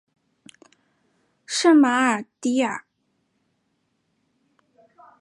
[1.45, 2.83] 圣马尔蒂阿。